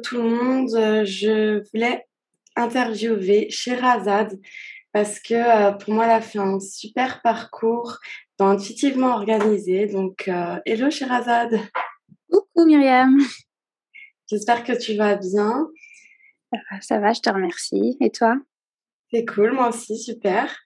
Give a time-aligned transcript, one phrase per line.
[0.00, 2.06] tout le monde, euh, je voulais
[2.56, 4.38] interviewer Sherazade
[4.92, 7.98] parce que euh, pour moi, elle a fait un super parcours
[8.38, 9.86] dans Intuitivement Organisé.
[9.86, 11.60] Donc, euh, hello Sherazade.
[12.30, 13.18] Coucou Myriam.
[14.28, 15.68] J'espère que tu vas bien.
[16.80, 17.96] Ça va, je te remercie.
[18.00, 18.36] Et toi?
[19.12, 20.56] C'est cool, moi aussi, super.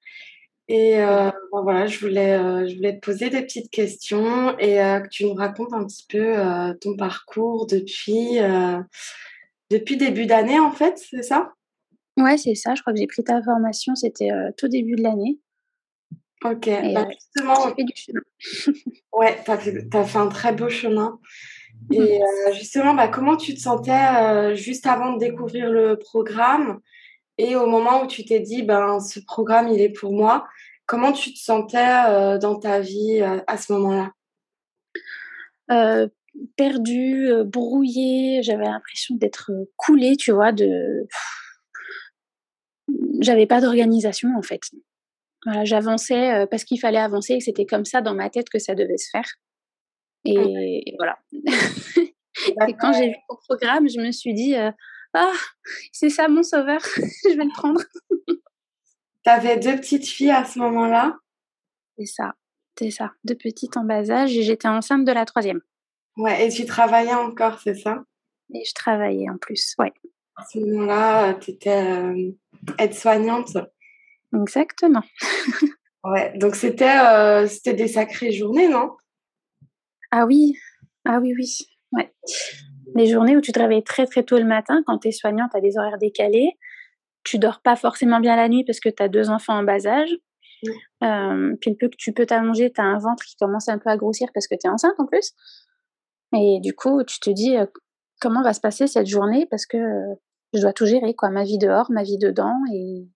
[0.68, 4.82] Et euh, bon, voilà, je voulais, euh, je voulais te poser des petites questions et
[4.82, 6.36] euh, que tu nous racontes un petit peu
[6.80, 8.38] ton parcours depuis,
[9.70, 11.52] depuis début d'année, en fait, c'est ça?
[12.16, 12.74] Ouais, c'est ça.
[12.74, 15.38] Je crois que j'ai pris ta formation, c'était tout début de l'année.
[16.44, 18.20] Ok, Et bah, justement, j'ai fait du chemin.
[19.12, 21.18] ouais, tu as fait, t'as fait un très beau chemin.
[21.92, 26.80] Et euh, justement, bah, comment tu te sentais juste avant de découvrir le programme?
[27.38, 30.46] Et au moment où tu t'es dit, ben, ce programme, il est pour moi,
[30.86, 34.12] comment tu te sentais euh, dans ta vie euh, à ce moment-là?
[35.70, 36.08] Euh,
[36.56, 41.06] perdue, euh, brouillée, j'avais l'impression d'être coulée, tu vois, de...
[43.20, 44.60] J'avais pas d'organisation en fait.
[45.44, 48.74] Voilà, j'avançais parce qu'il fallait avancer et c'était comme ça dans ma tête que ça
[48.74, 49.26] devait se faire.
[50.24, 50.34] Et,
[50.86, 51.18] et voilà.
[52.68, 54.54] et quand j'ai vu ton programme, je me suis dit,
[55.14, 55.32] ah,
[55.92, 57.80] c'est ça mon sauveur, je vais le prendre.
[58.26, 61.16] Tu avais deux petites filles à ce moment-là?
[61.96, 62.34] C'est ça,
[62.78, 63.12] c'est ça.
[63.24, 65.60] Deux petites en bas âge et j'étais enceinte de la troisième.
[66.16, 68.04] Ouais, et tu travaillais encore, c'est ça?
[68.52, 69.92] Et je travaillais en plus, ouais.
[70.36, 72.36] À ce moment-là, tu étais
[72.78, 73.56] aide-soignante.
[74.34, 75.02] Exactement.
[76.04, 78.94] Ouais, donc c'était euh, c'était des sacrées journées, non?
[80.10, 80.58] Ah oui,
[81.06, 81.56] ah oui, oui.
[81.92, 82.12] Ouais.
[82.94, 85.50] Les journées où tu te réveilles très très tôt le matin, quand tu es soignante,
[85.50, 86.56] tu as des horaires décalés,
[87.24, 89.86] tu dors pas forcément bien la nuit parce que tu as deux enfants en bas
[89.86, 90.10] âge.
[90.62, 90.68] Mm.
[91.04, 93.78] Euh, puis le peu que tu peux t'allonger, tu as un ventre qui commence un
[93.78, 95.32] peu à grossir parce que tu es enceinte en plus.
[96.36, 97.66] Et du coup, tu te dis euh,
[98.20, 100.14] comment va se passer cette journée parce que euh,
[100.52, 102.56] je dois tout gérer, quoi, ma vie dehors, ma vie dedans.
[102.72, 103.08] Et,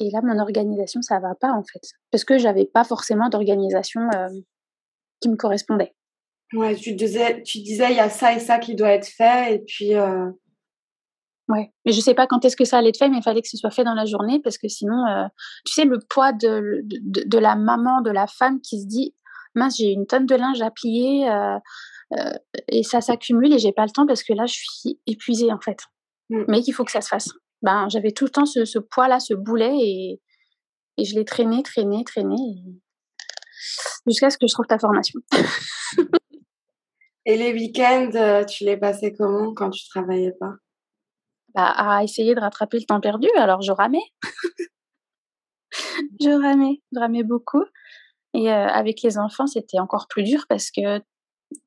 [0.00, 1.80] et là, mon organisation, ça va pas en fait.
[2.10, 4.28] Parce que j'avais pas forcément d'organisation euh,
[5.20, 5.94] qui me correspondait.
[6.52, 9.54] Ouais, tu disais, tu disais, il y a ça et ça qui doit être fait,
[9.54, 10.30] et puis euh,
[11.50, 13.42] Ouais, mais je sais pas quand est-ce que ça allait être fait, mais il fallait
[13.42, 15.26] que ce soit fait dans la journée parce que sinon, euh,
[15.66, 19.16] tu sais, le poids de, de, de la maman, de la femme qui se dit,
[19.56, 21.58] mince, j'ai une tonne de linge à plier euh,
[22.68, 25.60] et ça s'accumule et j'ai pas le temps parce que là, je suis épuisée en
[25.60, 25.78] fait.
[26.28, 26.44] Mm.
[26.46, 27.30] Mais qu'il faut que ça se fasse.
[27.62, 30.20] Ben, j'avais tout le temps ce, ce poids-là, ce boulet et,
[30.98, 32.80] et je l'ai traîné, traîné, traîné et-
[34.06, 35.20] jusqu'à ce que je trouve ta formation.
[37.26, 40.54] et les week-ends, euh, tu les passais comment quand tu travaillais pas?
[41.54, 44.02] Bah, à essayer de rattraper le temps perdu, alors je ramais.
[46.20, 47.64] je ramais, je ramais beaucoup.
[48.34, 51.00] Et euh, avec les enfants, c'était encore plus dur parce que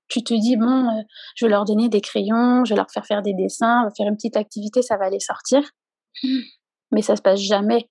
[0.08, 1.02] tu te dis, bon, euh,
[1.36, 3.92] je vais leur donner des crayons, je vais leur faire faire des dessins, on va
[3.96, 5.69] faire une petite activité, ça va les sortir.
[6.92, 7.90] Mais ça se passe jamais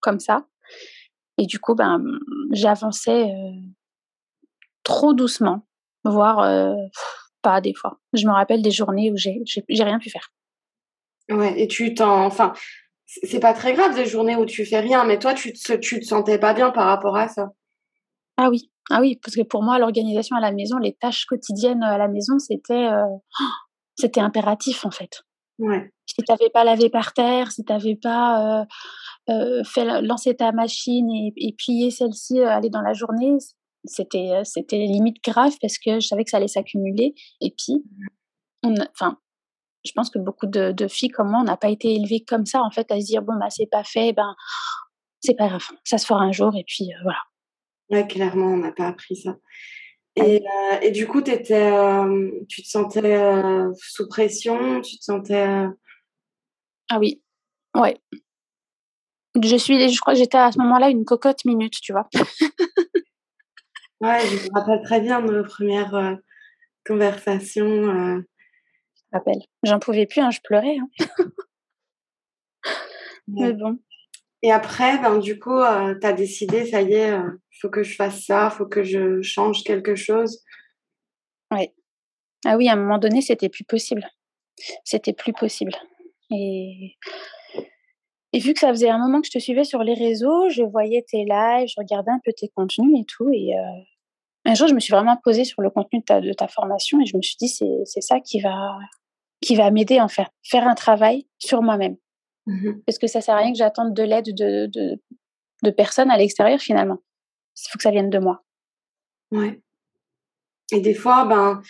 [0.00, 0.46] comme ça.
[1.38, 2.02] Et du coup, ben,
[2.50, 3.52] j'avançais euh,
[4.82, 5.66] trop doucement,
[6.04, 6.74] voire euh,
[7.42, 7.98] pas des fois.
[8.12, 10.28] Je me rappelle des journées où j'ai j'ai- j'ai rien pu faire.
[11.30, 12.52] Ouais, et tu t'en, enfin,
[13.06, 16.00] c'est pas très grave des journées où tu fais rien, mais toi, tu te, tu
[16.00, 17.50] te sentais pas bien par rapport à ça.
[18.36, 21.82] Ah oui, ah oui, parce que pour moi, l'organisation à la maison, les tâches quotidiennes
[21.82, 23.04] à la maison, c'était euh,
[23.96, 25.22] c'était impératif en fait.
[25.58, 28.64] Ouais, Si tu n'avais pas lavé par terre, si tu n'avais pas euh,
[29.30, 33.38] euh, fait la- lancer ta machine et, et plier celle-ci, aller dans la journée,
[33.84, 37.14] c'était euh, c'était limite grave parce que je savais que ça allait s'accumuler.
[37.40, 37.84] Et puis,
[38.62, 39.18] on enfin,
[39.84, 42.46] je pense que beaucoup de, de filles comme moi, on n'a pas été élevées comme
[42.46, 44.34] ça en fait, à se dire bon bah c'est pas fait, ben
[45.20, 47.18] c'est pas grave, ça se fera un jour et puis euh, voilà.
[47.90, 49.36] ouais, clairement, on n'a pas appris ça.
[50.16, 53.18] Et, euh, et du coup, euh, tu te sentais
[53.76, 55.66] sous pression, tu te sentais.
[56.88, 57.20] Ah oui,
[57.76, 57.98] ouais.
[59.42, 62.08] Je suis, je crois que j'étais à ce moment-là une cocotte minute, tu vois.
[64.04, 66.14] Ouais, je me rappelle très bien de nos premières euh,
[66.86, 67.64] conversations.
[67.66, 68.20] euh.
[68.96, 69.42] Je me rappelle.
[69.62, 70.76] J'en pouvais plus, hein, je pleurais.
[70.78, 70.88] hein.
[73.28, 73.46] Ouais.
[73.46, 73.78] Mais bon.
[74.42, 77.22] Et après, ben, du coup, euh, tu as décidé, ça y est, euh,
[77.60, 80.42] faut que je fasse ça, faut que je change quelque chose.
[81.50, 81.72] Ouais.
[82.44, 84.06] Ah oui, à un moment donné, c'était plus possible.
[84.84, 85.72] C'était plus possible.
[86.30, 86.98] Et,
[88.34, 90.62] et vu que ça faisait un moment que je te suivais sur les réseaux, je
[90.62, 93.30] voyais tes lives, je regardais un peu tes contenus et tout.
[93.32, 93.62] Et euh,
[94.44, 97.00] un jour, je me suis vraiment posée sur le contenu de ta, de ta formation
[97.00, 98.78] et je me suis dit, c'est c'est ça qui va,
[99.40, 101.96] qui va m'aider en fait, faire un travail sur moi-même.
[102.46, 102.82] Mhm.
[102.86, 105.00] Parce que ça sert à rien que j'attende de l'aide de, de,
[105.62, 106.98] de personnes à l'extérieur finalement.
[107.56, 108.42] Il faut que ça vienne de moi.
[109.30, 109.60] Ouais.
[110.72, 111.62] Et des fois, ben,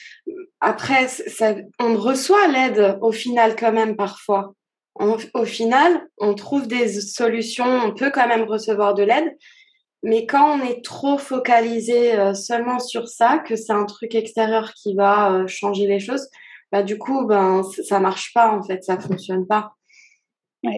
[0.61, 4.55] après, ça, on reçoit l'aide au final quand même parfois.
[4.99, 9.37] au final, on trouve des solutions, on peut quand même recevoir de l'aide.
[10.05, 14.75] Mais quand on est trop focalisé euh, seulement sur ça, que c'est un truc extérieur
[14.75, 16.29] qui va euh, changer les choses,
[16.71, 19.73] bah, du coup, ben, ça marche pas en fait, ça fonctionne pas.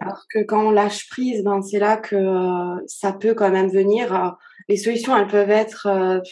[0.00, 3.68] Alors que quand on lâche prise, ben, c'est là que euh, ça peut quand même
[3.68, 4.36] venir.
[4.68, 6.22] les solutions, elles peuvent être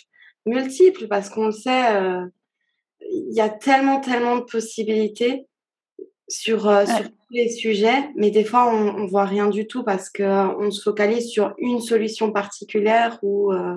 [0.47, 1.95] multiples parce qu'on le sait,
[3.01, 5.49] il y a tellement, tellement de possibilités
[6.29, 9.85] sur, euh, sur tous les sujets, mais des fois, on ne voit rien du tout
[9.85, 13.53] parce qu'on se focalise sur une solution particulière ou.
[13.53, 13.77] Euh...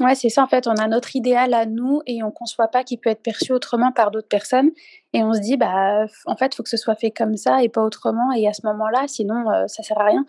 [0.00, 0.44] Ouais, c'est ça.
[0.44, 3.10] En fait, on a notre idéal à nous et on ne conçoit pas qu'il peut
[3.10, 4.70] être perçu autrement par d'autres personnes.
[5.12, 7.64] Et on se dit, bah, en fait, il faut que ce soit fait comme ça
[7.64, 8.30] et pas autrement.
[8.32, 10.24] Et à ce moment-là, sinon, euh, ça sert à rien.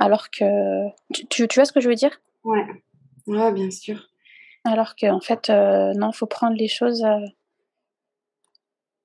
[0.00, 0.44] Alors que.
[1.12, 2.20] Tu, tu, vois ce que je veux dire?
[2.42, 2.66] Ouais.
[3.28, 4.08] Ouais, bien sûr.
[4.64, 7.04] Alors qu'en fait, euh, non, il faut prendre les choses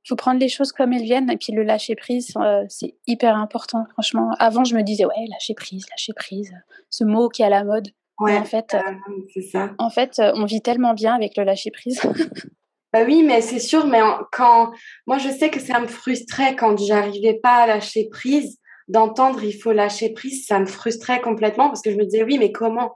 [0.09, 3.35] faut prendre les choses comme elles viennent et puis le lâcher prise, euh, c'est hyper
[3.35, 3.85] important.
[3.93, 6.51] Franchement, avant je me disais ouais lâcher prise, lâcher prise,
[6.89, 7.89] ce mot qui est à la mode.
[8.19, 9.71] Ouais, en fait, euh, ça.
[9.77, 12.01] En fait, euh, on vit tellement bien avec le lâcher prise.
[12.93, 13.85] bah oui, mais c'est sûr.
[13.85, 14.01] Mais
[14.31, 14.71] quand
[15.07, 18.57] moi je sais que ça me frustrait quand j'arrivais pas à lâcher prise,
[18.87, 22.39] d'entendre il faut lâcher prise, ça me frustrait complètement parce que je me disais oui,
[22.39, 22.95] mais comment?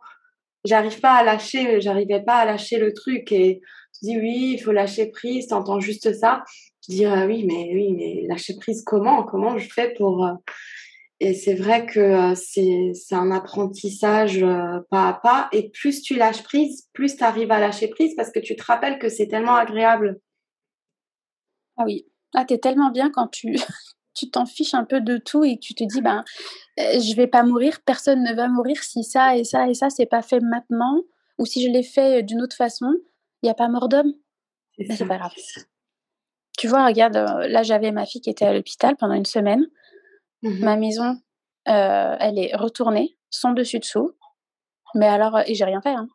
[0.66, 3.62] J'arrive pas à lâcher, j'arrivais pas à lâcher le truc et
[4.01, 6.44] dis oui, il faut lâcher prise, t'entends juste ça
[6.88, 10.33] je dis ah oui mais oui mais lâcher prise comment comment je fais pour euh,
[11.19, 15.47] et c'est vrai que euh, c'est c'est un apprentissage euh, pas à pas.
[15.53, 18.63] Et plus tu lâches prise plus tu arrives à lâcher prise parce que tu te
[18.63, 20.19] rappelles que c'est tellement agréable.
[21.77, 22.07] Ah oui.
[22.33, 23.56] Ah t'es tellement bien quand tu
[24.15, 26.25] tu t'en fiches un peu de tout et tu te dis ben
[26.77, 30.06] je vais pas mourir personne ne va mourir si ça et ça et ça c'est
[30.06, 31.03] pas fait maintenant
[31.38, 32.94] ou si je l'ai fait d'une autre façon
[33.41, 34.13] il n'y a pas mort d'homme.
[34.77, 35.33] C'est pas grave
[36.57, 39.65] tu vois, regarde, euh, là j'avais ma fille qui était à l'hôpital pendant une semaine.
[40.44, 41.17] Mmh ma maison,
[41.69, 44.11] euh, elle est retournée, sans dessus dessous.
[44.95, 45.94] Mais alors, et j'ai rien fait.
[45.94, 46.07] Hein.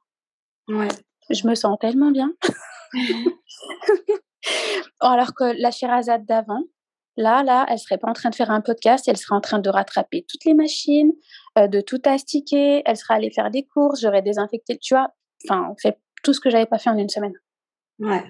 [0.69, 0.89] Ouais.
[1.31, 2.33] Je me sens tellement bien.
[5.01, 6.63] alors que la Shirazade d'avant,
[7.17, 9.59] là, là, elle serait pas en train de faire un podcast, elle serait en train
[9.59, 11.13] de rattraper toutes les machines,
[11.59, 15.09] euh, de tout astiquer, elle serait allée faire des courses, j'aurais désinfecté, tu vois,
[15.45, 17.35] enfin, fait tout ce que j'avais pas fait en une semaine.
[17.99, 18.25] Ouais.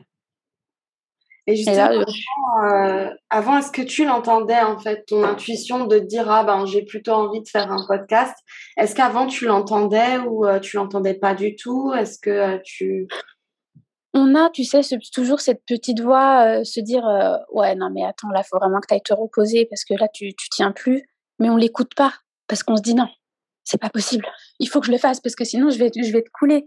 [1.49, 2.05] Et justement,
[2.63, 6.83] euh, avant, est-ce que tu l'entendais en fait, ton intuition de dire ah ben j'ai
[6.83, 8.35] plutôt envie de faire un podcast?
[8.77, 11.95] Est-ce qu'avant tu l'entendais ou euh, tu l'entendais pas du tout?
[11.95, 13.09] Est-ce que euh, tu
[14.13, 14.81] on a, tu sais,
[15.13, 17.05] toujours cette petite voix se dire
[17.53, 20.09] ouais non mais attends là faut vraiment que tu ailles te reposer parce que là
[20.13, 21.03] tu tu tiens plus.
[21.39, 22.13] Mais on l'écoute pas
[22.47, 23.09] parce qu'on se dit non
[23.65, 24.27] c'est pas possible.
[24.59, 26.67] Il faut que je le fasse parce que sinon je vais je vais te couler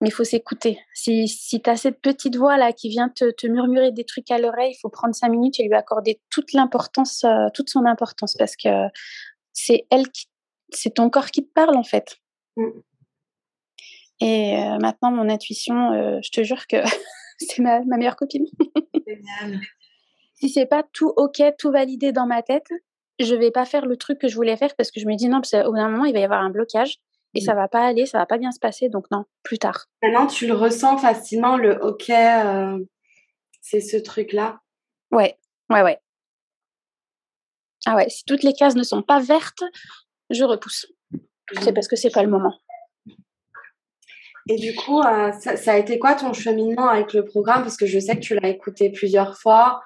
[0.00, 0.78] mais il faut s'écouter.
[0.94, 4.38] Si, si tu as cette petite voix-là qui vient te, te, murmurer des trucs à
[4.38, 8.34] l'oreille, il faut prendre cinq minutes et lui accorder toute l'importance, euh, toute son importance,
[8.38, 8.68] parce que
[9.52, 10.26] c'est elle qui,
[10.70, 12.16] c'est ton corps qui te parle en fait.
[12.56, 12.68] Mm.
[14.20, 16.76] Et euh, maintenant, mon intuition, euh, je te jure que
[17.38, 18.46] c'est ma, ma, meilleure copine.
[19.06, 19.60] Génial.
[20.34, 22.68] si c'est pas tout ok, tout validé dans ma tête,
[23.18, 25.28] je vais pas faire le truc que je voulais faire parce que je me dis
[25.28, 27.00] non, parce qu'au bout d'un moment, il va y avoir un blocage
[27.34, 29.86] et ça va pas aller, ça va pas bien se passer, donc non, plus tard.
[30.02, 32.78] Maintenant, tu le ressens facilement, le OK, euh,
[33.60, 34.60] c'est ce truc-là?
[35.10, 35.38] Ouais,
[35.70, 35.98] ouais, ouais.
[37.86, 39.62] Ah ouais, si toutes les cases ne sont pas vertes,
[40.30, 40.86] je repousse.
[41.62, 42.54] C'est parce que c'est pas le moment.
[44.48, 47.62] Et du coup, euh, ça, ça, a été quoi ton cheminement avec le programme?
[47.62, 49.82] Parce que je sais que tu l'as écouté plusieurs fois.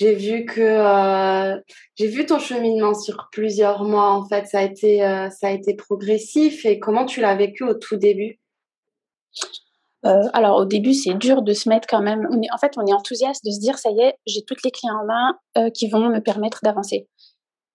[0.00, 1.60] J'ai vu que euh,
[1.94, 4.12] j'ai vu ton cheminement sur plusieurs mois.
[4.12, 6.64] En fait, ça a été euh, ça a été progressif.
[6.64, 8.40] Et comment tu l'as vécu au tout début?
[10.06, 12.26] Euh, alors au début c'est dur de se mettre quand même.
[12.26, 14.88] en fait on est enthousiaste de se dire ça y est j'ai toutes les clés
[14.88, 17.06] en main qui vont me permettre d'avancer.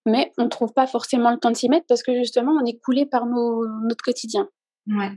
[0.08, 2.66] Mais on ne trouve pas forcément le temps de s'y mettre parce que justement on
[2.66, 4.50] est coulé par nos, notre quotidien.
[4.88, 5.12] Ouais.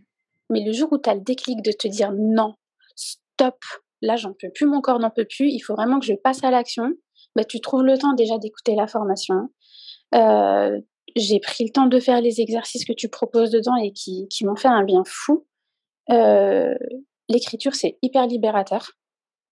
[0.50, 2.56] Mais le jour où tu as le déclic de te dire non,
[2.94, 3.56] stop,
[4.02, 6.42] là j'en peux plus, mon corps n'en peut plus, il faut vraiment que je passe
[6.44, 6.92] à l'action,
[7.36, 9.48] bah, tu trouves le temps déjà d'écouter la formation.
[10.14, 10.80] Euh,
[11.16, 14.44] j'ai pris le temps de faire les exercices que tu proposes dedans et qui, qui
[14.44, 15.46] m'ont fait un bien fou.
[16.10, 16.74] Euh,
[17.28, 18.92] l'écriture, c'est hyper libérateur.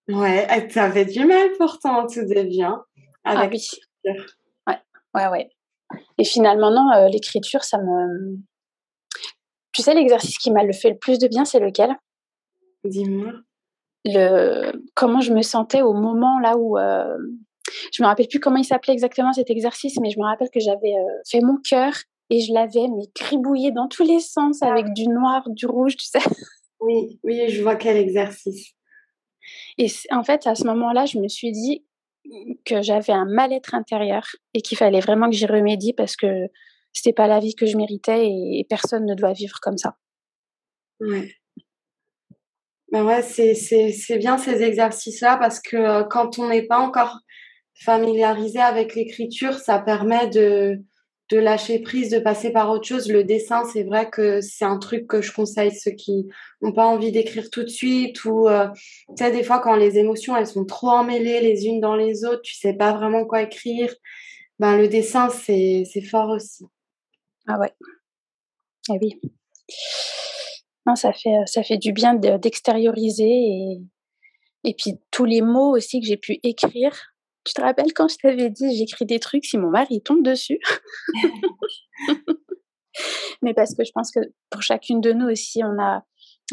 [0.09, 2.85] Ouais, tu avais du mal pourtant tout début hein,
[3.25, 3.61] avec
[4.05, 4.15] ah oui.
[4.67, 4.79] Ouais,
[5.15, 5.49] ouais, ouais.
[6.19, 8.38] Et finalement, non, euh, l'écriture, ça me.
[9.73, 11.95] Tu sais, l'exercice qui m'a le fait le plus de bien, c'est lequel?
[12.85, 13.33] Dis-moi
[14.07, 17.17] le comment je me sentais au moment là où euh,
[17.93, 20.61] je me rappelle plus comment il s'appelait exactement cet exercice, mais je me rappelle que
[20.61, 21.93] j'avais euh, fait mon cœur
[22.31, 26.07] et je l'avais mais gribouillé dans tous les sens avec du noir, du rouge, tu
[26.07, 26.19] sais.
[26.79, 28.75] Oui, oui, je vois quel exercice.
[29.79, 31.87] Et en fait, à ce moment-là, je me suis dit
[32.67, 36.49] que j'avais un mal-être intérieur et qu'il fallait vraiment que j'y remédie parce que
[36.93, 39.97] c'était pas la vie que je méritais et personne ne doit vivre comme ça.
[41.01, 41.33] Ouais.
[42.97, 47.21] Ben ouais, c'est bien ces exercices-là parce que euh, quand on n'est pas encore
[47.75, 50.81] familiarisé avec l'écriture, ça permet de,
[51.29, 53.12] de lâcher prise, de passer par autre chose.
[53.12, 56.26] Le dessin, c'est vrai que c'est un truc que je conseille ceux qui
[56.62, 58.67] n'ont pas envie d'écrire tout de suite ou euh,
[59.09, 62.25] tu sais des fois quand les émotions elles sont trop emmêlées les unes dans les
[62.25, 63.95] autres, tu sais pas vraiment quoi écrire.
[64.59, 66.65] Ben le dessin c'est c'est fort aussi.
[67.47, 67.75] Ah ouais.
[68.88, 69.21] Ah oui.
[70.87, 73.81] Non, ça fait ça fait du bien d'extérioriser et
[74.64, 76.93] et puis tous les mots aussi que j'ai pu écrire
[77.47, 80.59] tu te rappelles quand je t'avais dit j'écris des trucs si mon mari tombe dessus?
[83.43, 86.02] Mais parce que je pense que pour chacune de nous aussi, on a,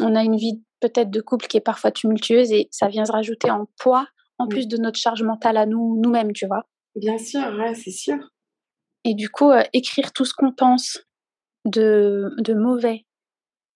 [0.00, 3.12] on a une vie peut-être de couple qui est parfois tumultueuse et ça vient se
[3.12, 4.06] rajouter en poids
[4.38, 6.68] en plus de notre charge mentale à nous, nous-mêmes, tu vois?
[6.94, 8.18] Bien sûr, ouais, c'est sûr.
[9.04, 10.98] Et du coup, euh, écrire tout ce qu'on pense
[11.64, 13.06] de, de mauvais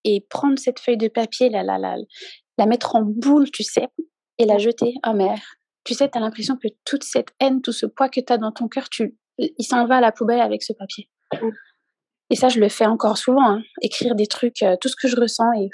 [0.05, 1.97] et prendre cette feuille de papier, la, la, la,
[2.59, 3.89] la mettre en boule, tu sais,
[4.39, 4.95] et la jeter.
[5.07, 5.41] Oh mère,
[5.85, 8.39] tu sais, tu as l'impression que toute cette haine, tout ce poids que tu as
[8.39, 11.09] dans ton cœur, tu, il s'en va à la poubelle avec ce papier.
[12.31, 13.63] Et ça, je le fais encore souvent, hein.
[13.81, 15.69] écrire des trucs, euh, tout ce que je ressens et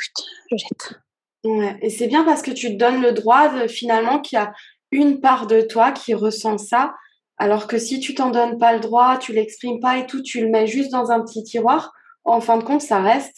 [0.50, 1.00] je jette.
[1.44, 1.76] Ouais.
[1.82, 4.52] Et c'est bien parce que tu te donnes le droit de, finalement qu'il y a
[4.92, 6.94] une part de toi qui ressent ça,
[7.36, 10.40] alors que si tu t'en donnes pas le droit, tu l'exprimes pas et tout, tu
[10.40, 11.92] le mets juste dans un petit tiroir,
[12.24, 13.36] en fin de compte, ça reste.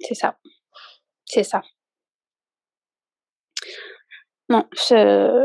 [0.00, 0.36] C'est ça.
[1.24, 1.62] C'est ça.
[4.48, 4.64] Non,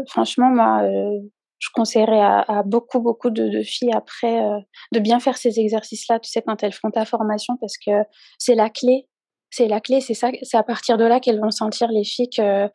[0.08, 1.20] franchement, moi, euh,
[1.60, 4.60] je conseillerais à, beaucoup, beaucoup de, filles après euh,
[4.92, 7.92] de bien faire ces exercices-là, tu sais, quand elles font ta formation, parce que
[8.38, 9.08] c'est la clé.
[9.50, 12.30] C'est la clé, c'est ça, c'est à partir de là qu'elles vont sentir les filles
[12.30, 12.72] qu'elles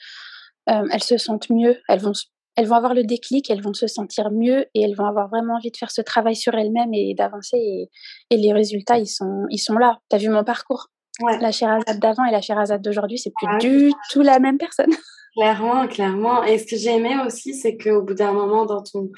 [0.68, 2.12] euh, se sentent mieux, elles vont,
[2.56, 5.54] elles vont avoir le déclic, elles vont se sentir mieux et elles vont avoir vraiment
[5.54, 7.88] envie de faire ce travail sur elles-mêmes et d'avancer.
[8.30, 10.00] Et, les résultats, ils sont, ils sont là.
[10.10, 10.88] Tu as vu mon parcours?
[11.20, 11.38] Ouais.
[11.40, 14.90] La Sherazade d'avant et la Sherazade d'aujourd'hui, c'est plus du tout la même personne.
[15.36, 16.44] Clairement, clairement.
[16.44, 19.10] Et ce que j'ai aimé aussi, c'est qu'au bout d'un moment dans ton,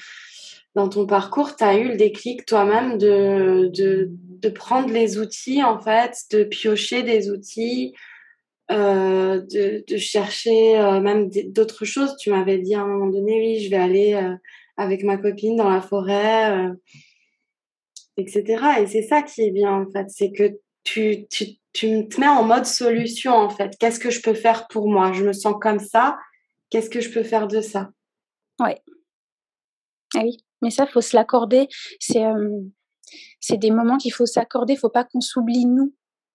[0.75, 5.63] dans ton parcours, tu as eu le déclic toi-même de, de, de, prendre les outils,
[5.63, 7.95] en fait, de piocher des outils,
[8.69, 12.17] euh, de, de, chercher euh, même d'autres choses.
[12.17, 14.35] Tu m'avais dit à un moment donné, oui, je vais aller euh,
[14.75, 16.69] avec ma copine dans la forêt,
[18.17, 18.81] etc.
[18.81, 20.07] Et c'est ça qui est bien, en fait.
[20.09, 20.59] C'est que
[20.91, 23.75] tu, tu, tu te mets en mode solution en fait.
[23.79, 25.11] Qu'est-ce que je peux faire pour moi?
[25.11, 26.17] Je me sens comme ça.
[26.69, 27.89] Qu'est-ce que je peux faire de ça?
[28.59, 28.81] Ouais.
[30.15, 31.67] Ah oui, mais ça, faut se l'accorder.
[31.99, 32.23] C'est
[33.39, 34.73] c'est des moments qu'il faut s'accorder.
[34.73, 35.93] Il faut pas qu'on s'oublie nous,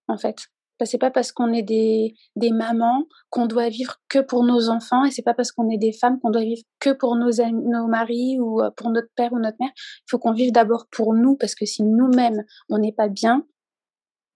[0.09, 0.39] en fait.
[0.85, 5.05] C'est pas parce qu'on est des, des mamans qu'on doit vivre que pour nos enfants
[5.05, 7.87] et c'est pas parce qu'on est des femmes qu'on doit vivre que pour nos, nos
[7.87, 9.71] maris ou pour notre père ou notre mère.
[9.77, 13.47] Il faut qu'on vive d'abord pour nous parce que si nous-mêmes on n'est pas bien,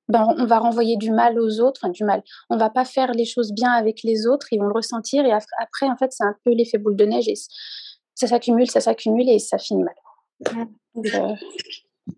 [0.09, 2.23] ben, on va renvoyer du mal aux autres, enfin du mal.
[2.49, 5.33] On va pas faire les choses bien avec les autres, ils vont le ressentir et
[5.33, 7.35] après, en fait, c'est un peu l'effet boule de neige et
[8.15, 9.95] ça s'accumule, ça s'accumule et ça finit mal.
[10.97, 11.35] Euh,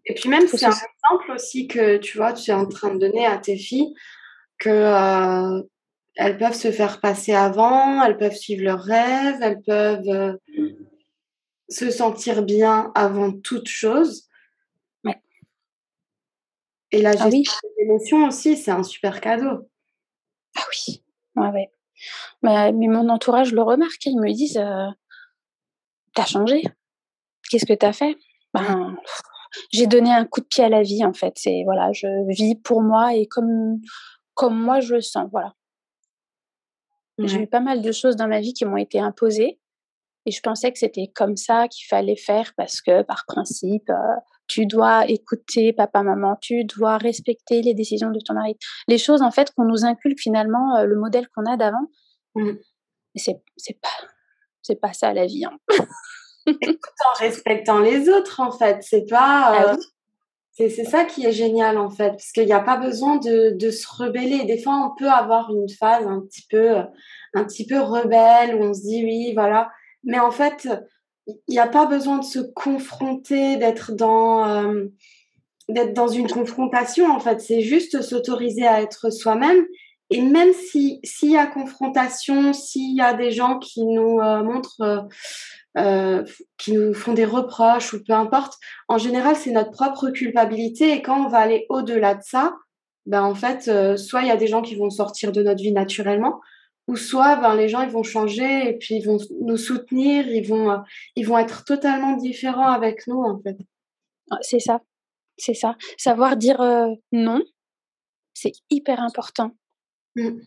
[0.07, 2.99] et puis même, c'est un exemple aussi que tu vois, tu es en train de
[2.99, 3.93] donner à tes filles
[4.59, 5.63] que euh,
[6.15, 10.37] elles peuvent se faire passer avant, elles peuvent suivre leurs rêves, elles peuvent euh,
[11.69, 14.29] se sentir bien avant toute chose.
[16.93, 19.69] Et la ah gestion des émotions aussi, c'est un super cadeau.
[20.57, 21.03] Ah oui,
[21.37, 21.71] ouais, ouais.
[22.43, 24.89] Mais, mon entourage le remarque, ils me disent euh,
[26.15, 26.63] T'as changé?
[27.49, 28.17] Qu'est-ce que t'as fait?
[28.55, 28.97] Ben,
[29.73, 31.35] J'ai donné un coup de pied à la vie, en fait.
[31.37, 33.81] C'est voilà, je vis pour moi et comme,
[34.35, 35.29] comme moi je le sens.
[35.31, 35.55] Voilà.
[37.19, 39.59] J'ai eu pas mal de choses dans ma vie qui m'ont été imposées.
[40.27, 44.17] Et je pensais que c'était comme ça qu'il fallait faire parce que, par principe, euh,
[44.47, 48.57] tu dois écouter papa, maman, tu dois respecter les décisions de ton mari.
[48.89, 51.87] Les choses, en fait, qu'on nous inculque finalement, euh, le modèle qu'on a d'avant,
[52.35, 52.51] mmh.
[53.15, 54.09] c'est, c'est pas,
[54.63, 55.45] c'est pas ça la vie.
[55.45, 55.57] Hein.
[56.47, 58.79] en respectant les autres, en fait.
[58.83, 59.45] C'est pas.
[59.47, 59.77] Ah euh,
[60.53, 63.57] c'est, c'est ça qui est génial, en fait, parce qu'il n'y a pas besoin de,
[63.57, 64.45] de, se rebeller.
[64.45, 66.77] Des fois, on peut avoir une phase un petit peu,
[67.35, 69.71] un petit peu rebelle où on se dit oui, voilà.
[70.05, 70.69] Mais en fait,
[71.27, 74.87] il n'y a pas besoin de se confronter, d'être dans, euh,
[75.95, 77.41] dans une confrontation, en fait.
[77.41, 79.65] C'est juste s'autoriser à être soi-même.
[80.11, 84.43] Et même si s'il y a confrontation, s'il y a des gens qui nous euh,
[84.43, 85.09] montrent,
[85.79, 86.25] euh,
[86.59, 88.55] qui nous font des reproches ou peu importe,
[88.89, 90.93] en général, c'est notre propre culpabilité.
[90.93, 92.55] Et quand on va aller au-delà de ça,
[93.07, 95.73] ben en fait, soit il y a des gens qui vont sortir de notre vie
[95.73, 96.41] naturellement,
[96.91, 100.47] ou soit ben, les gens ils vont changer et puis ils vont nous soutenir, ils
[100.47, 100.83] vont,
[101.15, 103.57] ils vont être totalement différents avec nous en fait.
[104.29, 104.81] Ah, c'est ça,
[105.39, 105.77] c'est ça.
[105.97, 106.59] Savoir dire
[107.13, 107.41] non,
[108.35, 109.53] c'est hyper important.
[110.17, 110.41] Mmh.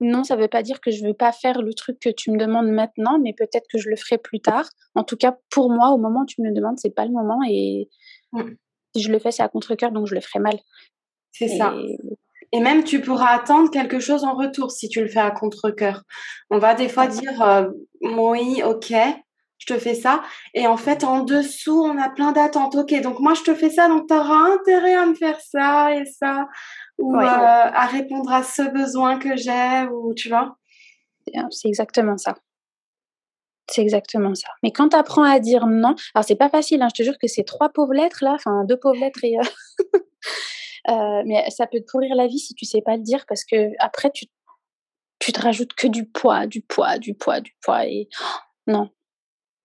[0.00, 2.10] Non, ça ne veut pas dire que je ne veux pas faire le truc que
[2.10, 4.68] tu me demandes maintenant, mais peut-être que je le ferai plus tard.
[4.96, 7.12] En tout cas, pour moi, au moment où tu me le demandes, c'est pas le
[7.12, 7.88] moment et
[8.32, 8.42] mmh.
[8.96, 10.58] si je le fais, c'est à contre-cœur, donc je le ferai mal.
[11.30, 11.72] C'est ça.
[12.52, 16.02] Et même, tu pourras attendre quelque chose en retour si tu le fais à contre-cœur.
[16.50, 17.68] On va des fois dire euh,
[18.00, 18.94] oui, ok,
[19.58, 20.22] je te fais ça.
[20.54, 22.74] Et en fait, en dessous, on a plein d'attentes.
[22.74, 25.94] Ok, donc moi, je te fais ça, donc tu auras intérêt à me faire ça
[25.94, 26.48] et ça,
[26.98, 30.56] ou euh, à répondre à ce besoin que j'ai, ou tu vois.
[31.50, 32.34] C'est exactement ça.
[33.70, 34.48] C'est exactement ça.
[34.62, 37.18] Mais quand tu apprends à dire non, alors c'est pas facile, hein, je te jure
[37.20, 39.36] que c'est trois pauvres lettres là, enfin deux pauvres lettres et.
[39.38, 39.98] Euh,
[40.88, 43.44] euh, mais ça peut te pourrir la vie si tu sais pas le dire parce
[43.44, 44.26] que après tu,
[45.18, 48.08] tu te rajoutes que du poids, du poids, du poids, du poids et
[48.66, 48.90] non,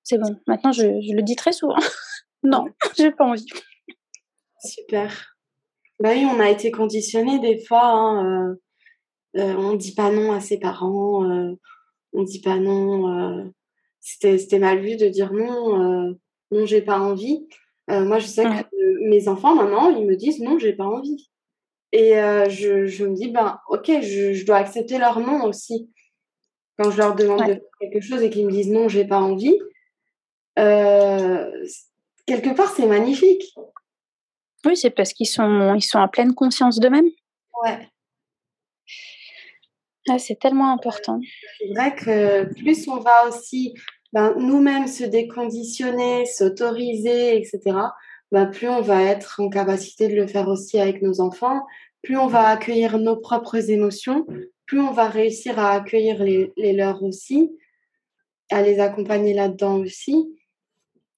[0.04, 0.40] c'est bon.
[0.48, 1.78] Maintenant je, je, le dis très souvent.
[2.44, 2.66] non,
[2.98, 3.46] j'ai pas envie.
[4.64, 5.36] Super.
[6.00, 7.86] Bah oui, on a été conditionné des fois.
[7.86, 8.56] Hein, euh,
[9.38, 11.24] euh, on dit pas non à ses parents.
[12.14, 13.52] on dit pas non.
[14.00, 16.16] C'était mal vu de dire non.
[16.52, 17.48] non, j'ai pas envie.
[17.88, 21.30] Moi, je sais que mes enfants, maintenant, ils me disent non, j'ai pas envie.
[21.92, 25.92] Et euh, je, je, me dis, ben, ok, je, je, dois accepter leur non aussi.
[26.80, 29.20] Quand je leur demande de faire quelque chose et qu'ils me disent non, j'ai pas
[29.20, 29.60] envie,
[30.58, 31.52] euh,
[32.26, 33.44] quelque part, c'est magnifique.
[34.66, 37.10] Oui, c'est parce qu'ils sont, ils sont en pleine conscience d'eux-mêmes.
[37.64, 37.88] Ouais.
[40.10, 41.20] Ah, c'est tellement important.
[41.60, 43.76] C'est vrai que plus on va aussi
[44.14, 47.78] ben, nous-mêmes se déconditionner, s'autoriser, etc.,
[48.32, 51.66] bah, plus on va être en capacité de le faire aussi avec nos enfants,
[52.04, 54.26] plus on va accueillir nos propres émotions,
[54.66, 57.52] plus on va réussir à accueillir les, leurs aussi,
[58.52, 60.36] à les accompagner là-dedans aussi.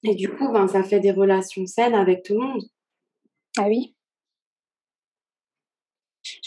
[0.04, 2.64] Et du coup, ben, ça fait des relations saines avec tout le monde.
[3.58, 3.96] Ah oui.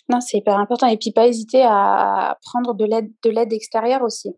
[0.09, 0.87] Non, c'est hyper important.
[0.87, 4.31] Et puis, pas hésiter à prendre de l'aide, de l'aide extérieure aussi.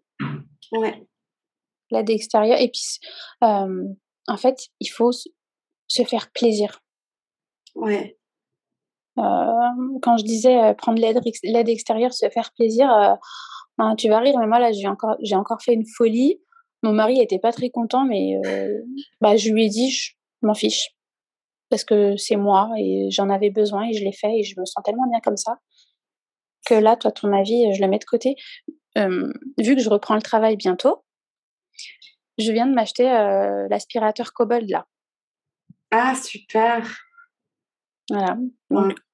[0.72, 1.06] Ouais.
[1.90, 2.58] L'aide extérieure.
[2.60, 2.98] Et puis,
[3.42, 3.84] euh,
[4.26, 6.80] en fait, il faut se faire plaisir.
[7.74, 8.16] Ouais.
[9.18, 13.14] Euh, quand je disais prendre l'aide extérieure, se faire plaisir, euh,
[13.76, 16.40] ben, tu vas rire, mais moi là j'ai encore, j'ai encore fait une folie.
[16.82, 18.40] Mon mari n'était pas très content, mais
[19.20, 20.90] bah, je lui ai dit, je m'en fiche.
[21.68, 24.64] Parce que c'est moi et j'en avais besoin et je l'ai fait et je me
[24.64, 25.58] sens tellement bien comme ça
[26.66, 28.36] que là, toi, ton avis, je le mets de côté.
[28.96, 31.04] vu que je reprends le travail bientôt,
[32.40, 33.04] je viens de m'acheter
[33.68, 34.86] l'aspirateur Cobalt là.
[35.90, 36.86] Ah, super.
[38.10, 38.36] Voilà.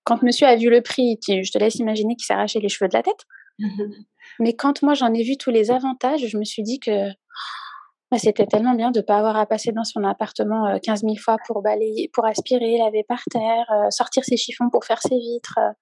[0.04, 2.96] quand monsieur a vu le prix, je te laisse imaginer qu'il arraché les cheveux de
[2.96, 3.24] la tête.
[4.38, 7.10] Mais quand moi j'en ai vu tous les avantages, je me suis dit que
[8.10, 11.08] bah, c'était tellement bien de ne pas avoir à passer dans son appartement 15 euh,
[11.08, 15.00] 000 fois pour balayer, pour aspirer, laver par terre, euh, sortir ses chiffons pour faire
[15.00, 15.58] ses vitres.
[15.58, 15.72] Euh.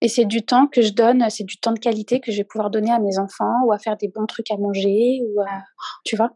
[0.00, 2.44] Et c'est du temps que je donne, c'est du temps de qualité que je vais
[2.44, 5.42] pouvoir donner à mes enfants ou à faire des bons trucs à manger ou
[6.04, 6.30] tu vois.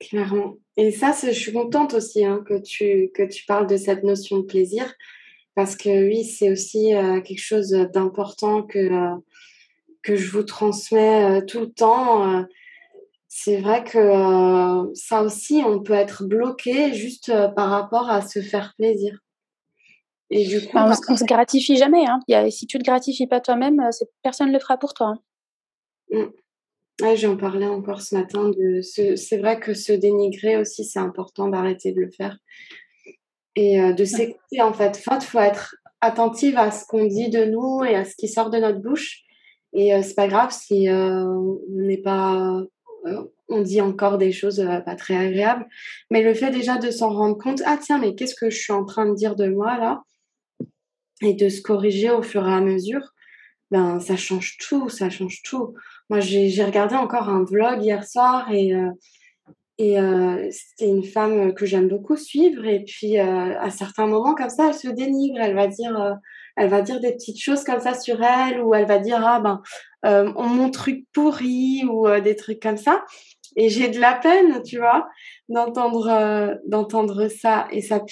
[0.00, 0.56] Clairement.
[0.78, 4.38] Et ça, je suis contente aussi hein, que, tu, que tu parles de cette notion
[4.38, 4.94] de plaisir,
[5.54, 9.16] parce que oui, c'est aussi euh, quelque chose d'important que, euh,
[10.02, 12.46] que je vous transmets euh, tout le temps.
[13.28, 18.72] c'est vrai que ça aussi, on peut être bloqué juste par rapport à se faire
[18.78, 19.18] plaisir.
[20.30, 22.06] Et du coup, bah, on, ne se gratifie jamais.
[22.06, 22.20] Hein.
[22.28, 23.82] Y a, si tu te gratifies pas toi-même,
[24.22, 25.08] personne ne le fera pour toi.
[25.08, 25.18] Hein.
[26.10, 26.39] Mmh.
[27.16, 28.50] J'en parlais encore ce matin.
[28.82, 32.36] C'est vrai que se dénigrer aussi, c'est important d'arrêter de le faire
[33.56, 35.02] et euh, de s'écouter en fait.
[35.06, 38.50] il faut être attentive à ce qu'on dit de nous et à ce qui sort
[38.50, 39.22] de notre bouche.
[39.72, 42.62] Et euh, c'est pas grave si euh, on n'est pas,
[43.48, 45.66] on dit encore des choses pas très agréables.
[46.10, 48.72] Mais le fait déjà de s'en rendre compte, ah tiens, mais qu'est-ce que je suis
[48.72, 50.02] en train de dire de moi là,
[51.22, 53.12] et de se corriger au fur et à mesure,
[53.70, 55.74] ben ça change tout, ça change tout.
[56.10, 58.90] Moi, j'ai regardé encore un vlog hier soir et, euh,
[59.78, 62.66] et euh, c'était une femme que j'aime beaucoup suivre.
[62.66, 65.38] Et puis, euh, à certains moments, comme ça, elle se dénigre.
[65.40, 66.16] Elle va dire,
[66.56, 69.40] elle va dire des petites choses comme ça sur elle ou elle va dire, ah
[69.40, 69.62] ben,
[70.34, 73.04] mon truc pourri ou des trucs comme ça.
[73.54, 75.08] Et j'ai de la peine, tu vois,
[75.48, 77.68] d'entendre d'entendre ça.
[77.70, 78.04] Et ça,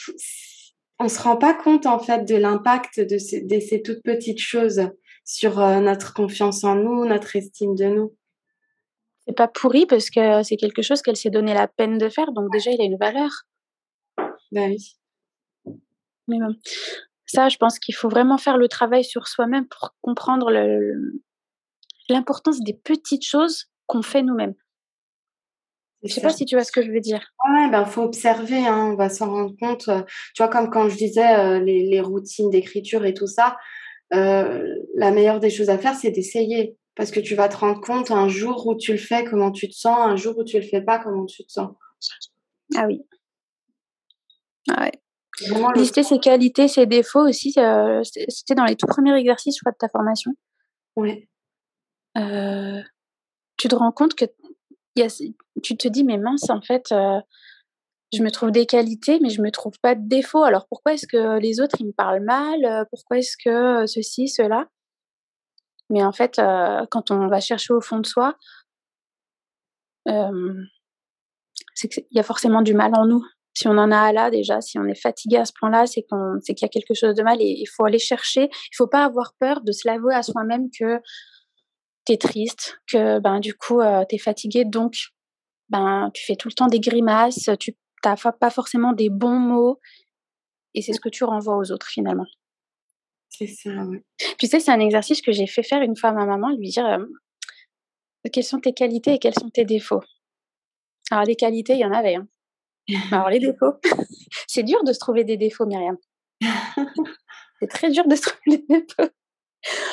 [1.00, 4.88] on se rend pas compte en fait de l'impact de ces toutes petites choses
[5.28, 8.16] sur euh, notre confiance en nous, notre estime de nous.
[9.26, 12.32] C'est pas pourri parce que c'est quelque chose qu'elle s'est donné la peine de faire,
[12.32, 13.30] donc déjà il a une valeur.
[14.52, 14.96] Ben oui.
[16.28, 16.56] Mais bon,
[17.26, 20.50] Ça, je pense qu'il faut vraiment faire le travail sur soi-même pour comprendre
[22.08, 24.54] l'importance des petites choses qu'on fait nous-mêmes.
[26.04, 27.20] Je sais pas si tu vois ce que je veux dire.
[27.50, 29.90] Ouais, ben faut observer, hein, on va s'en rendre compte.
[30.34, 33.58] Tu vois, comme quand je disais euh, les, routines d'écriture et tout ça,
[34.14, 36.76] euh, la meilleure des choses à faire, c'est d'essayer.
[36.94, 39.68] Parce que tu vas te rendre compte un jour où tu le fais, comment tu
[39.68, 41.70] te sens, un jour où tu le fais pas, comment tu te sens.
[42.76, 43.04] Ah oui.
[44.68, 44.92] Ah ouais.
[45.76, 49.76] Lister ses qualités, ses défauts aussi, c'était dans les tout premiers exercices, je crois, de
[49.78, 50.32] ta formation.
[50.96, 51.28] Oui.
[52.16, 54.24] tu te rends compte que
[55.62, 57.20] tu te dis, mais mince, en fait, euh,
[58.12, 60.44] je me trouve des qualités, mais je me trouve pas de défauts.
[60.44, 62.64] Alors pourquoi est-ce que les autres, ils me parlent mal?
[62.64, 64.66] Euh, Pourquoi est-ce que ceci, cela?
[65.90, 68.36] Mais en fait, euh, quand on va chercher au fond de soi,
[71.74, 73.22] c'est qu'il y a forcément du mal en nous.
[73.54, 76.38] Si on en a là déjà, si on est fatigué à ce point-là, c'est qu'on,
[76.40, 78.48] c'est qu'il y a quelque chose de mal et il faut aller chercher.
[78.52, 81.00] Il faut pas avoir peur de se l'avouer à soi-même que
[82.06, 84.94] tu es triste, que ben, du coup, euh, tu es fatigué, donc
[85.68, 89.80] ben, tu fais tout le temps des grimaces, tu n'as pas forcément des bons mots,
[90.74, 92.26] et c'est ce que tu renvoies aux autres finalement.
[93.30, 93.98] C'est ça, oui.
[94.38, 96.70] Tu sais, c'est un exercice que j'ai fait faire une fois à ma maman, lui
[96.70, 97.04] dire euh,
[98.32, 100.02] quelles sont tes qualités et quels sont tes défauts?
[101.10, 102.16] Alors, les qualités, il y en avait.
[102.16, 102.28] Hein.
[103.12, 103.74] Alors, les défauts,
[104.46, 105.96] c'est dur de se trouver des défauts, Myriam.
[107.60, 109.12] c'est très dur de se trouver des défauts.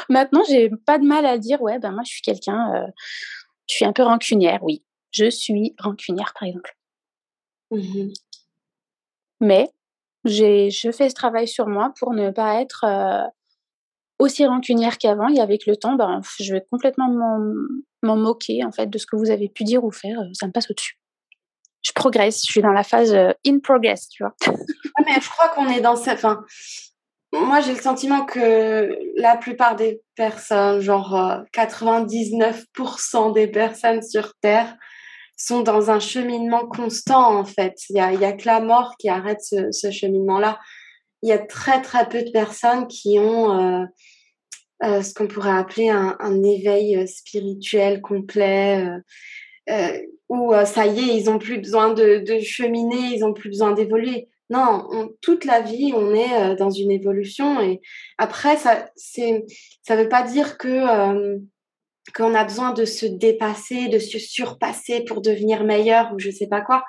[0.10, 2.88] Maintenant, j'ai pas de mal à dire, ouais, ben moi, je suis quelqu'un, euh,
[3.70, 4.84] je suis un peu rancunière, oui.
[5.12, 6.76] Je suis rancunière, par exemple.
[7.76, 8.14] Mmh
[9.42, 9.70] Mais
[10.24, 13.24] j'ai, je fais ce travail sur moi pour ne pas être euh,
[14.20, 15.30] aussi rancunière qu'avant.
[15.30, 17.10] Et avec le temps, ben, je vais complètement
[18.02, 20.20] m'en, moquer, en fait, de ce que vous avez pu dire ou faire.
[20.20, 21.00] Euh, ça me passe au-dessus.
[21.84, 23.14] Je progresse, je suis dans la phase
[23.46, 24.34] in progress, tu vois.
[25.06, 26.18] mais je crois qu'on est dans cette.
[26.18, 26.44] Enfin,
[27.42, 34.34] moi, j'ai le sentiment que la plupart des personnes, genre 99% euh, des personnes sur
[34.42, 34.76] Terre,
[35.38, 37.76] sont dans un cheminement constant, en fait.
[37.90, 40.60] Il n'y a, a, que la mort qui arrête ce, cheminement-là.
[41.22, 43.86] Il y a très, très peu de personnes qui ont euh,
[44.84, 48.88] euh, ce qu'on pourrait appeler un, éveil spirituel complet,
[50.30, 54.30] où ça y est, ils n'ont plus besoin de, cheminer, ils n'ont plus besoin d'évoluer
[54.50, 54.88] non,
[55.22, 57.60] toute la vie, on est euh, dans une évolution.
[57.62, 57.82] Et
[58.18, 61.38] après, ça ne veut pas dire que euh,
[62.14, 66.48] qu'on a besoin de se dépasser, de se surpasser pour devenir meilleur ou je sais
[66.48, 66.84] pas quoi.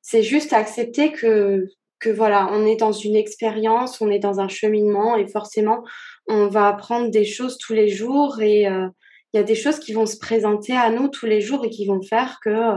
[0.00, 1.66] C'est juste accepter que
[2.00, 5.84] que voilà, on est dans une expérience, on est dans un cheminement et forcément,
[6.26, 8.88] on va apprendre des choses tous les jours et euh,
[9.32, 11.70] il y a des choses qui vont se présenter à nous tous les jours et
[11.70, 12.76] qui vont faire que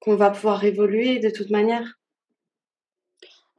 [0.00, 1.94] qu'on va pouvoir évoluer de toute manière.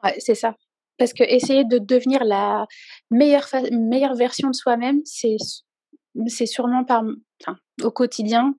[0.03, 0.55] Ouais, c'est ça.
[0.97, 2.65] Parce que essayer de devenir la
[3.11, 5.37] meilleure, meilleure version de soi-même, c'est,
[6.27, 7.03] c'est sûrement par,
[7.41, 8.55] enfin, au quotidien,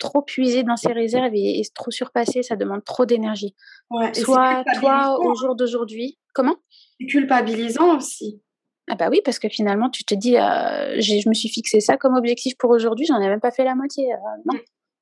[0.00, 3.54] trop puiser dans ses réserves et, trop surpasser, ça demande trop d'énergie.
[3.90, 6.18] Ouais, Soit toi, au jour d'aujourd'hui.
[6.34, 6.56] Comment?
[6.98, 8.42] C'est culpabilisant aussi.
[8.88, 12.16] Ah bah oui, parce que finalement, tu te dis, je me suis fixé ça comme
[12.16, 14.08] objectif pour aujourd'hui, j'en ai même pas fait la moitié.
[14.44, 14.58] non,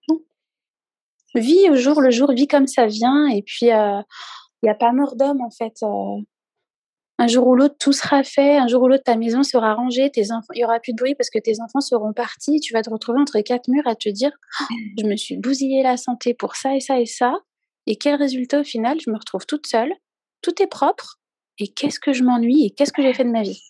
[0.09, 0.21] non.
[1.35, 4.05] Vis au jour le jour, vis comme ça vient, et puis il
[4.63, 5.81] n'y a pas mort d'homme en fait.
[7.21, 8.59] Un jour ou l'autre, tout sera fait.
[8.59, 10.11] Un jour ou l'autre, ta maison sera rangée.
[10.11, 12.61] Tes enfants, il y aura plus de bruit parce que tes enfants seront partis.
[12.61, 15.83] Tu vas te retrouver entre quatre murs à te dire, «Oh, je me suis bousillé
[15.83, 17.35] la santé pour ça et ça et ça.
[17.87, 18.99] Et quel résultat au final?
[19.05, 19.93] Je me retrouve toute seule.
[20.43, 21.19] Tout est propre.
[21.59, 23.63] Et qu'est-ce que je m'ennuie et qu'est-ce que j'ai fait de ma vie?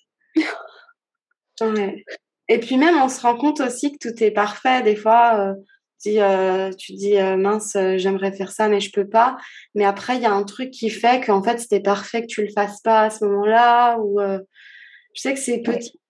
[2.49, 4.83] Et puis même, on se rend compte aussi que tout est parfait.
[4.83, 5.55] Des fois, euh,
[5.99, 9.37] dis, euh, tu dis euh, mince, euh, j'aimerais faire ça, mais je peux pas.
[9.75, 12.43] Mais après, il y a un truc qui fait qu'en fait, c'était parfait que tu
[12.43, 13.99] le fasses pas à ce moment-là.
[13.99, 16.01] Ou je sais que ces petites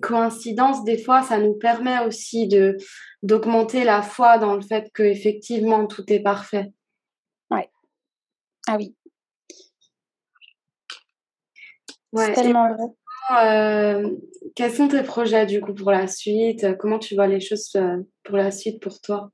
[0.00, 2.76] coïncidences, des fois, ça nous permet aussi de
[3.22, 6.72] d'augmenter la foi dans le fait que effectivement tout est parfait.
[7.50, 7.68] Ouais.
[8.68, 8.94] Ah oui.
[12.12, 12.84] Ouais, C'est tellement vrai.
[13.30, 14.16] Euh,
[14.54, 16.76] quels sont tes projets du coup pour la suite?
[16.78, 19.30] Comment tu vois les choses euh, pour la suite pour toi?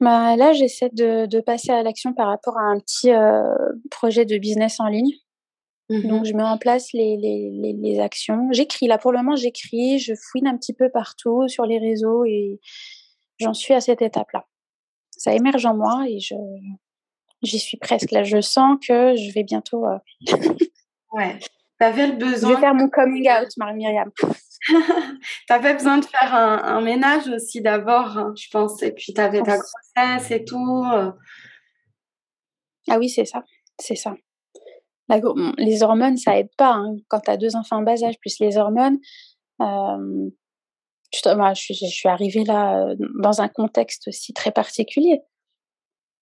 [0.00, 3.42] Bah, Là, j'essaie de, passer à l'action par rapport à un petit euh,
[3.90, 5.12] projet de business en ligne.
[5.90, 8.48] Mmh Donc, je mets en place les, les, les, actions.
[8.52, 12.26] J'écris, là pour le moment, j'écris, je fouine un petit peu partout sur les réseaux
[12.26, 12.60] et
[13.38, 14.44] j'en suis à cette étape-là.
[15.16, 16.34] Ça émerge en moi et je,
[17.42, 18.10] j'y suis presque.
[18.10, 19.86] Là, je sens que je vais bientôt.
[21.12, 21.38] ouais.
[21.78, 22.50] T'avais le besoin.
[22.50, 24.10] Je vais faire mon coming out, Marie-Myriam.
[25.48, 28.82] t'avais besoin de faire un, ménage aussi d'abord, hein, je pense.
[28.82, 30.84] Et puis t'avais ta grossesse et tout.
[30.92, 31.12] Euh.
[32.88, 33.44] Ah oui, c'est ça.
[33.78, 34.16] C'est ça.
[35.58, 36.74] les hormones, ça aide pas.
[36.74, 36.96] Hein.
[37.08, 38.98] Quand tu as deux enfants en bas âge, plus les hormones,
[39.60, 40.30] euh,
[41.12, 45.20] je, suis arrivée là dans un contexte aussi très particulier.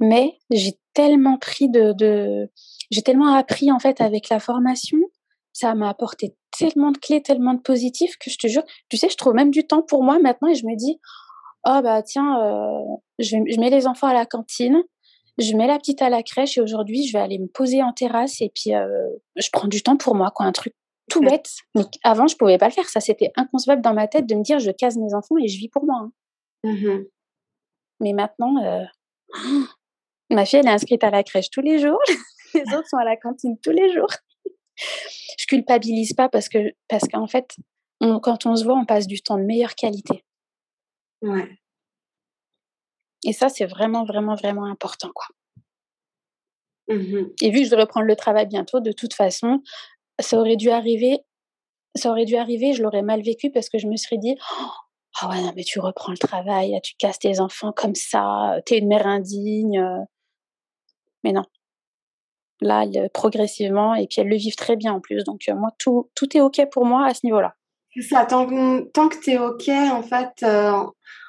[0.01, 2.51] Mais j'ai tellement pris de, de
[2.91, 4.99] j'ai tellement appris en fait avec la formation.
[5.57, 9.09] Ça m'a apporté tellement de clés, tellement de positifs que je te jure, tu sais,
[9.09, 11.01] je trouve même du temps pour moi maintenant et je me dis,
[11.67, 14.83] oh bah tiens, euh, je, je, mets les enfants à la cantine,
[15.39, 17.95] je mets la petite à la crèche et aujourd'hui je vais aller me poser en
[17.95, 18.87] terrasse et puis euh,
[19.37, 20.75] je prends du temps pour moi, quoi, un truc
[21.09, 21.49] tout bête.
[21.75, 24.43] Mais avant je pouvais pas le faire, ça c'était inconcevable dans ma tête de me
[24.43, 26.03] dire je case mes enfants et je vis pour moi.
[26.03, 26.13] Hein.
[26.65, 27.05] Mmh
[28.01, 28.85] Mais maintenant, euh,
[30.31, 32.01] ma fille elle est inscrite à la crèche tous les jours,
[32.53, 34.11] les autres sont à la cantine tous les jours.
[35.39, 36.59] Je culpabilise pas parce que
[36.89, 37.57] parce qu'en fait
[38.01, 40.25] quand on se voit on passe du temps de meilleure qualité.
[41.23, 41.59] Ouais.
[43.25, 45.27] Et ça, c'est vraiment, vraiment, vraiment important, quoi.
[46.89, 49.61] Mmh Et vu que je vais reprendre le travail bientôt, de toute façon,
[50.21, 51.19] ça aurait dû arriver,
[51.97, 54.37] ça aurait dû arriver, je l'aurais mal vécu parce que je me serais dit,
[55.21, 58.79] ah ouais, non, mais tu reprends le travail, tu casses tes enfants comme ça, t'es
[58.79, 59.85] une mère indigne.
[61.25, 61.43] Mais non.
[62.63, 65.25] Là, progressivement, et puis elles le vivent très bien en plus.
[65.25, 67.55] Donc, moi, tout, tout est OK pour moi à ce niveau-là.
[67.95, 70.73] C'est ça, tant que, tant que tu es OK, en fait, euh,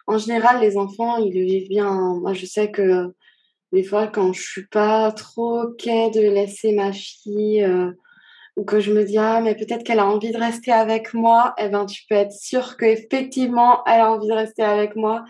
[0.08, 1.94] en général, les enfants, ils le vivent bien.
[2.22, 3.14] Moi, je sais que
[3.74, 7.92] des fois, quand je suis pas trop OK de laisser ma fille, euh,
[8.58, 11.54] ou que je me dis, ah, mais peut-être qu'elle a envie de rester avec moi,
[11.60, 15.24] eh ben, tu peux être sûr qu'effectivement, elle a envie de rester avec moi,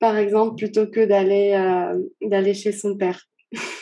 [0.00, 3.22] par exemple, plutôt que d'aller euh, d'aller chez son père.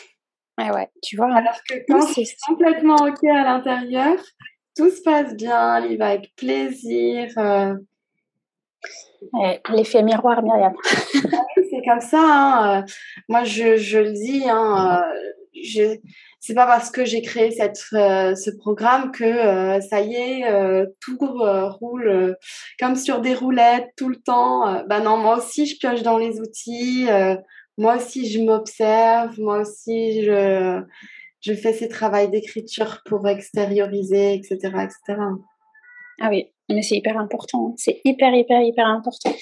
[0.69, 1.33] Ouais, tu vois.
[1.33, 4.17] Alors que quand c'est complètement OK à l'intérieur,
[4.75, 7.29] tout se passe bien, il va avec plaisir.
[7.37, 7.73] Euh,
[9.69, 10.73] L'effet miroir, Myriam.
[11.33, 12.19] Ah c'est comme ça.
[12.19, 12.85] Hein.
[13.29, 14.43] Moi, je, je, le dis.
[14.49, 15.03] Hein,
[15.77, 15.95] euh,
[16.39, 20.85] c'est pas parce que j'ai créé cette, euh, ce programme que euh, ça y est,
[20.99, 22.35] tout roule
[22.79, 24.83] comme sur des roulettes tout le temps.
[24.87, 27.07] bah non, moi aussi, je pioche dans les outils.
[27.81, 29.39] Moi aussi, je m'observe.
[29.39, 30.81] Moi aussi, je,
[31.41, 35.19] je fais ces travaux d'écriture pour extérioriser, etc., etc.
[36.21, 37.73] Ah oui, mais c'est hyper important.
[37.77, 39.33] C'est hyper, hyper, hyper important.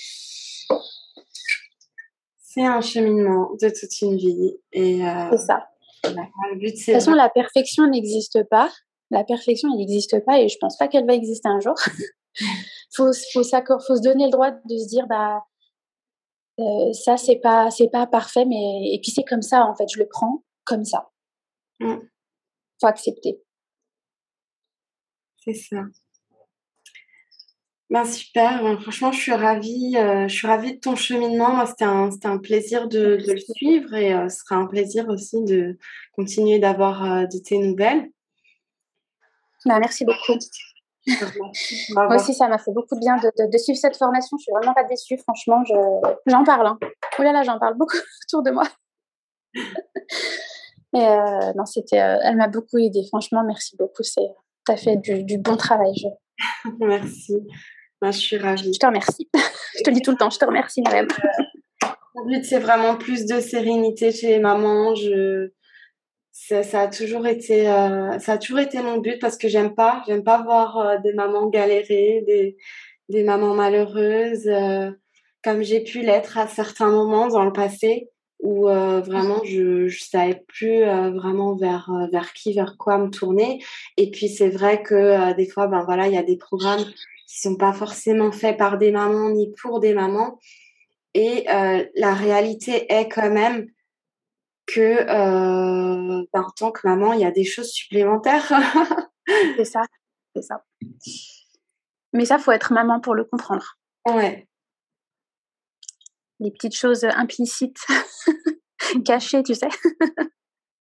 [2.42, 4.58] C'est un cheminement de toute une vie.
[4.72, 5.68] Et euh, c'est ça.
[6.06, 8.72] de toute façon, la perfection n'existe pas.
[9.12, 11.76] La perfection, elle n'existe pas et je pense pas qu'elle va exister un jour.
[12.96, 15.44] faut, faut, faut se donner le droit de se dire, bah,
[16.60, 19.86] euh, ça, c'est pas, c'est pas parfait, mais et puis c'est comme ça, en fait,
[19.94, 21.10] je le prends comme ça.
[21.80, 21.96] Mm.
[22.82, 23.40] Faut accepter.
[25.38, 25.84] C'est ça.
[27.90, 31.56] Ben super, ben, franchement, je suis ravie, euh, je suis ravie de ton cheminement.
[31.56, 35.10] Moi, c'était un, un plaisir de, de, le suivre et euh, ce sera un plaisir
[35.10, 35.78] aussi de
[36.12, 38.12] continuer d'avoir de tes nouvelles.
[39.66, 40.38] Ben, merci beaucoup.
[41.92, 44.38] Moi aussi, ça m'a fait beaucoup de bien de, de, suivre cette formation.
[44.38, 45.64] Je suis vraiment pas déçue, franchement.
[46.26, 46.68] J'en parle.
[46.68, 46.80] Hein.
[47.20, 48.64] Là là, j'en parle beaucoup autour de moi.
[50.96, 51.06] Et
[51.56, 53.04] non, c'était, elle m'a beaucoup aidée.
[53.10, 54.04] Franchement, merci beaucoup.
[54.04, 54.28] C'est,
[54.68, 55.94] as fait du, du bon travail.
[55.96, 56.70] Je...
[56.80, 57.36] merci
[58.02, 58.74] je suis ravie.
[58.74, 59.30] Je te remercie.
[59.78, 61.08] je te le dis tout le temps, je te remercie, même.
[62.16, 64.96] Mon but, c'est vraiment plus de sérénité chez les mamans.
[64.96, 65.52] Je...
[66.48, 69.76] Ça, ça, a toujours été, euh, ça a toujours été mon but parce que j'aime
[69.76, 72.56] pas, j'aime pas voir euh, des mamans galérer, des,
[73.10, 74.90] des mamans malheureuses, euh,
[75.44, 78.10] comme j'ai pu l'être à certains moments dans le passé
[78.42, 83.62] où vraiment je ne savais plus vraiment vers vers qui vers quoi me tourner
[83.98, 86.86] et puis c'est vrai que des fois ben voilà il y a des programmes
[87.28, 90.40] qui sont pas forcément faits par des mamans ni pour des mamans.
[91.14, 93.68] Et la réalité est quand même
[94.74, 98.48] que euh, ben, en tant que maman, il y a des choses supplémentaires.
[99.58, 99.82] c'est ça,
[100.36, 100.64] c'est ça.
[102.14, 103.78] Mais ça, faut être maman pour le comprendre.
[104.08, 104.48] Ouais.
[106.40, 107.86] Les petites choses implicites,
[109.06, 109.70] cachées, tu sais.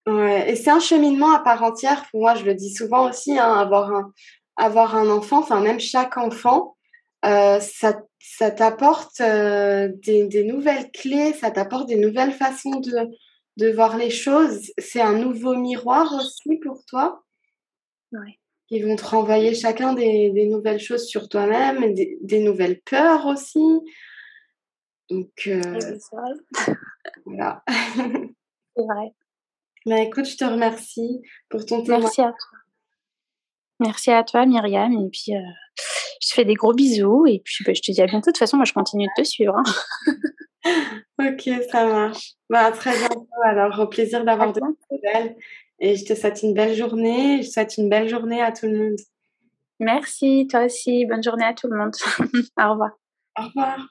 [0.07, 0.53] ouais.
[0.53, 2.05] Et c'est un cheminement à part entière.
[2.11, 4.13] Pour moi, je le dis souvent aussi, hein, avoir un,
[4.57, 6.77] avoir un enfant, enfin même chaque enfant,
[7.25, 12.93] euh, ça, ça t'apporte euh, des, nouvelles clés, ça t'apporte des nouvelles façons de,
[13.59, 14.73] de voir les choses.
[14.79, 17.25] C'est un nouveau miroir aussi pour toi.
[18.13, 18.39] Ouais.
[18.71, 23.27] Ils vont te renvoyer chacun des, des nouvelles choses sur toi-même, des, des, nouvelles peurs
[23.27, 23.81] aussi.
[25.11, 25.99] Donc, euh,
[27.25, 27.65] voilà.
[27.67, 29.13] C'est vrai.
[29.87, 32.03] Mais écoute, je te remercie pour ton témoignage.
[32.17, 32.59] Merci à toi.
[33.81, 34.93] Merci à toi, Myriam.
[34.93, 35.41] Et puis, euh,
[36.21, 37.27] je te fais des gros bisous.
[37.27, 38.31] Et puis, bah, je te dis à bientôt.
[38.31, 39.57] De toute façon, moi, je continue de te suivre.
[39.57, 40.13] Hein.
[41.21, 42.33] ok, ça marche.
[42.51, 43.29] Bah, très bientôt.
[43.45, 45.37] Alors, au plaisir d'avoir de nouvelles.
[45.81, 47.43] Et je te souhaite une belle journée.
[47.43, 48.99] Je souhaite une belle journée à tout le monde.
[49.81, 51.07] Merci, toi aussi.
[51.07, 51.95] Bonne journée à tout le monde.
[52.59, 52.91] Au revoir.
[53.39, 53.89] Au revoir.